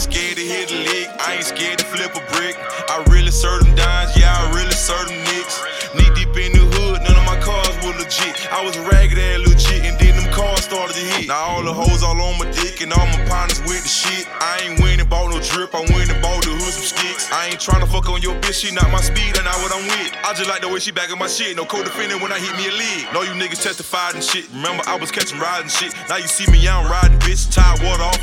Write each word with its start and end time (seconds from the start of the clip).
ain't 0.00 0.12
scared 0.12 0.36
to 0.36 0.44
hit 0.44 0.72
a 0.72 0.78
lick, 0.80 1.08
I 1.20 1.34
ain't 1.36 1.44
scared 1.44 1.78
to 1.78 1.84
flip 1.84 2.16
a 2.16 2.24
brick. 2.32 2.56
I 2.88 3.04
really 3.12 3.30
serve 3.30 3.64
them 3.64 3.74
dimes, 3.74 4.16
yeah, 4.16 4.32
I 4.32 4.48
really 4.56 4.72
serve 4.72 5.08
them 5.08 5.20
nicks. 5.28 5.60
Knee 5.92 6.08
deep 6.16 6.32
in 6.40 6.56
the 6.56 6.64
hood, 6.72 7.04
none 7.04 7.20
of 7.20 7.26
my 7.28 7.36
cars 7.36 7.76
were 7.84 7.92
legit. 7.92 8.32
I 8.48 8.64
was 8.64 8.78
ragged 8.88 9.18
ass 9.18 9.44
legit, 9.44 9.84
and 9.84 9.98
then 10.00 10.16
them 10.16 10.32
cars 10.32 10.64
started 10.64 10.96
to 10.96 11.04
hit. 11.04 11.28
Now 11.28 11.52
all 11.52 11.62
the 11.62 11.74
hoes 11.74 12.02
all 12.02 12.16
on 12.16 12.38
my 12.38 12.48
dick, 12.50 12.80
and 12.80 12.92
all 12.96 13.04
my 13.12 13.20
partners 13.28 13.60
with 13.68 13.84
the 13.84 13.92
shit. 13.92 14.24
I 14.40 14.64
ain't 14.64 14.80
winning, 14.80 15.04
bought 15.04 15.28
no 15.28 15.40
drip, 15.42 15.74
I 15.74 15.84
went 15.92 16.08
and 16.08 16.22
bought 16.22 16.48
the 16.48 16.56
hood 16.56 16.72
some 16.72 16.88
sticks. 16.88 17.28
I 17.28 17.52
ain't 17.52 17.60
trying 17.60 17.84
to 17.84 17.90
fuck 17.90 18.08
on 18.08 18.22
your 18.22 18.40
bitch, 18.40 18.64
she 18.64 18.72
not 18.72 18.88
my 18.88 19.04
speed, 19.04 19.36
and 19.36 19.44
not 19.44 19.58
what 19.60 19.68
I'm 19.74 19.84
with. 19.84 20.16
I 20.24 20.32
just 20.32 20.48
like 20.48 20.62
the 20.64 20.72
way 20.72 20.80
she 20.80 20.92
backing 20.96 21.18
my 21.18 21.28
shit, 21.28 21.56
no 21.60 21.66
co-defending 21.68 22.24
when 22.24 22.32
I 22.32 22.38
hit 22.40 22.56
me 22.56 22.72
a 22.72 22.72
lick. 22.72 23.12
Now 23.12 23.20
you 23.20 23.36
niggas 23.36 23.60
testified 23.60 24.14
and 24.16 24.24
shit. 24.24 24.48
Remember, 24.48 24.80
I 24.88 24.96
was 24.96 25.12
catching 25.12 25.36
rides 25.36 25.68
and 25.68 25.74
shit. 25.76 25.92
Now 26.08 26.16
you 26.16 26.28
see 26.28 26.48
me, 26.48 26.64
I'm 26.64 26.88
riding, 26.88 27.18
bitch. 27.20 27.52
tied 27.52 27.84
water 27.84 28.08
off 28.08 28.19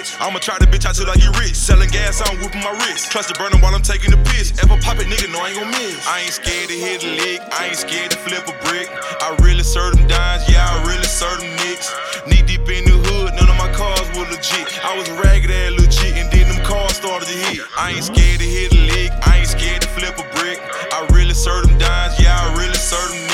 bitch. 0.00 0.16
I'ma 0.20 0.38
try 0.38 0.56
the 0.58 0.66
bitch 0.66 0.86
out 0.86 0.94
till 0.94 1.08
I 1.08 1.14
get 1.14 1.36
rich. 1.38 1.54
Selling 1.54 1.90
gas, 1.90 2.22
I'm 2.24 2.40
whooping 2.40 2.64
my 2.64 2.72
wrist. 2.84 3.12
The 3.12 3.34
burner 3.36 3.60
while 3.60 3.74
I'm 3.74 3.82
taking 3.82 4.10
the 4.10 4.20
piss. 4.32 4.56
Ever 4.64 4.80
pop 4.80 4.96
it, 4.98 5.06
nigga, 5.06 5.28
no, 5.30 5.40
I 5.40 5.52
ain't 5.52 5.60
gon' 5.60 5.70
miss. 5.70 6.00
I 6.08 6.24
ain't 6.24 6.32
scared 6.32 6.68
to 6.68 6.76
hit 6.76 7.04
a 7.04 7.10
lick, 7.20 7.40
I 7.52 7.68
ain't 7.68 7.76
scared 7.76 8.10
to 8.10 8.16
flip 8.16 8.48
a 8.48 8.54
brick. 8.64 8.88
I 9.20 9.36
really 9.44 9.62
serve 9.62 9.96
them 9.96 10.08
dimes, 10.08 10.48
yeah, 10.48 10.64
I 10.64 10.82
really 10.88 11.04
serve 11.04 11.40
them 11.40 11.52
nicks. 11.68 11.92
Knee 12.26 12.42
deep 12.42 12.66
in 12.72 12.88
the 12.88 12.96
hood, 12.96 13.36
none 13.36 13.48
of 13.48 13.58
my 13.60 13.70
cars 13.76 14.08
were 14.16 14.26
legit. 14.26 14.66
I 14.82 14.96
was 14.96 15.08
ragged 15.22 15.50
ass 15.52 15.76
legit, 15.76 16.16
and 16.16 16.32
then 16.32 16.48
them 16.48 16.64
cars 16.64 16.96
started 16.96 17.28
to 17.28 17.36
hit. 17.36 17.60
I 17.76 17.92
ain't 17.92 18.04
scared 18.04 18.40
to 18.40 18.48
hit 18.48 18.72
a 18.72 18.80
lick, 18.88 19.12
I 19.28 19.44
ain't 19.44 19.52
scared 19.52 19.82
to 19.82 19.88
flip 19.92 20.16
a 20.16 20.26
brick. 20.34 20.58
I 20.90 21.06
really 21.12 21.34
serve 21.34 21.68
them 21.68 21.76
dimes, 21.78 22.18
yeah, 22.18 22.40
I 22.40 22.56
really 22.56 22.80
serve 22.80 23.12
them 23.12 23.29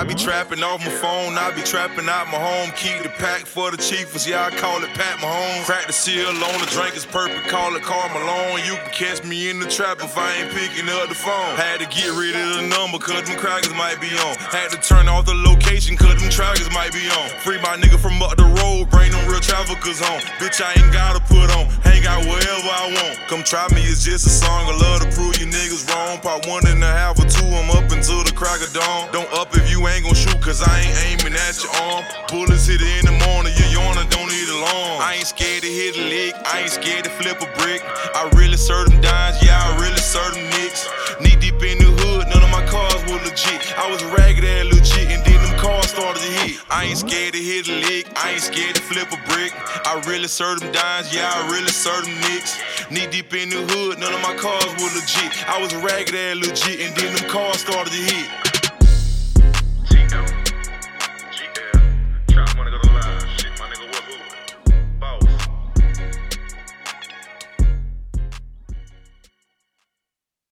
I 0.00 0.04
be 0.04 0.14
trapping 0.14 0.64
off 0.64 0.80
my 0.80 0.88
phone, 0.96 1.36
I 1.36 1.52
be 1.52 1.60
trapping 1.60 2.08
out 2.08 2.24
my 2.32 2.40
home. 2.40 2.72
Keep 2.72 3.04
the 3.04 3.12
pack 3.20 3.44
for 3.44 3.70
the 3.70 3.76
chiefers, 3.76 4.24
yeah, 4.24 4.48
I 4.48 4.50
call 4.56 4.80
it 4.80 4.88
Pat 4.96 5.20
Mahomes. 5.20 5.68
Crack 5.68 5.86
the 5.86 5.92
seal 5.92 6.32
on 6.32 6.56
the 6.56 6.64
drink 6.72 6.96
is 6.96 7.04
perfect, 7.04 7.52
call 7.52 7.76
it 7.76 7.84
Karl 7.84 8.08
Malone. 8.08 8.64
You 8.64 8.80
can 8.80 8.88
catch 8.96 9.20
me 9.28 9.52
in 9.52 9.60
the 9.60 9.68
trap 9.68 10.00
if 10.00 10.16
I 10.16 10.40
ain't 10.40 10.56
picking 10.56 10.88
up 10.88 11.12
the 11.12 11.14
phone. 11.14 11.52
Had 11.52 11.84
to 11.84 11.88
get 11.92 12.16
rid 12.16 12.32
of 12.32 12.48
the 12.56 12.72
number, 12.72 12.96
cause 12.96 13.28
them 13.28 13.36
crackers 13.36 13.76
might 13.76 14.00
be 14.00 14.08
on. 14.24 14.40
Had 14.48 14.72
to 14.72 14.80
turn 14.80 15.04
off 15.04 15.28
the 15.28 15.36
location, 15.36 16.00
cause 16.00 16.16
them 16.16 16.32
trackers 16.32 16.72
might 16.72 16.96
be 16.96 17.04
on. 17.20 17.28
Free 17.44 17.60
my 17.60 17.76
nigga 17.76 18.00
from 18.00 18.16
up 18.24 18.40
the 18.40 18.48
road, 18.56 18.88
bring 18.88 19.12
them 19.12 19.20
real 19.28 19.44
traffickers 19.44 20.00
home. 20.00 20.24
Bitch, 20.40 20.64
I 20.64 20.80
ain't 20.80 20.96
gotta 20.96 21.20
put 21.28 21.52
on, 21.60 21.68
hang 21.84 22.08
out 22.08 22.24
wherever 22.24 22.72
I 22.72 22.88
want. 22.88 23.20
Come 23.28 23.44
try 23.44 23.68
me, 23.76 23.84
it's 23.84 24.00
just 24.00 24.24
a 24.24 24.32
song. 24.32 24.64
I 24.64 24.80
love 24.80 25.04
to 25.04 25.12
prove 25.12 25.36
you 25.36 25.44
niggas 25.44 25.69
Part 26.22 26.46
one 26.46 26.66
and 26.66 26.84
a 26.84 26.86
half 26.86 27.18
or 27.18 27.24
two, 27.24 27.48
I'm 27.48 27.70
up 27.72 27.90
until 27.96 28.22
the 28.22 28.32
crack 28.36 28.60
of 28.60 28.70
dawn. 28.74 29.08
Don't 29.10 29.32
up 29.32 29.56
if 29.56 29.70
you 29.70 29.88
ain't 29.88 30.04
gon' 30.04 30.14
shoot, 30.14 30.36
cause 30.42 30.60
I 30.60 30.84
ain't 30.84 30.96
aiming 31.08 31.32
at 31.32 31.56
your 31.64 31.72
arm. 31.88 32.04
Bullets 32.28 32.68
hit 32.68 32.84
it 32.84 32.92
in 33.00 33.08
the 33.08 33.16
morning, 33.24 33.56
you 33.56 33.64
yawning, 33.72 34.04
don't 34.12 34.28
need 34.28 34.48
alarm. 34.52 35.00
I 35.00 35.16
ain't 35.16 35.26
scared 35.26 35.64
to 35.64 35.72
hit 35.72 35.96
a 35.96 36.04
lick, 36.12 36.36
I 36.44 36.60
ain't 36.60 36.76
scared 36.76 37.04
to 37.04 37.10
flip 37.16 37.40
a 37.40 37.48
brick. 37.56 37.80
I 38.12 38.28
really 38.36 38.60
serve 38.60 38.92
them 38.92 39.00
dimes, 39.00 39.40
yeah, 39.40 39.64
I 39.64 39.80
really 39.80 39.96
serve 39.96 40.36
them 40.36 40.39
I 46.80 46.84
ain't 46.84 46.96
scared 46.96 47.34
to 47.34 47.38
hit 47.38 47.68
a 47.68 47.76
lick, 47.76 48.06
I 48.16 48.30
ain't 48.30 48.40
scared 48.40 48.74
to 48.74 48.80
flip 48.80 49.12
a 49.12 49.20
brick. 49.28 49.52
I 49.84 50.02
really 50.08 50.28
serve 50.28 50.60
them 50.60 50.72
dimes, 50.72 51.14
yeah, 51.14 51.30
I 51.30 51.52
really 51.52 51.68
serve 51.68 52.06
them 52.06 52.18
nicks. 52.32 52.56
Knee 52.90 53.06
deep 53.06 53.34
in 53.34 53.50
the 53.50 53.60
hood, 53.68 53.98
none 53.98 54.14
of 54.14 54.22
my 54.22 54.34
cars 54.34 54.64
were 54.80 54.88
legit. 54.96 55.28
I 55.46 55.60
was 55.60 55.76
ragged 55.76 56.14
ass 56.14 56.36
legit, 56.40 56.80
and 56.80 56.96
then 56.96 57.14
them 57.14 57.28
cars 57.28 57.60
started 57.60 57.92
to 57.92 58.00
hit. 58.00 58.39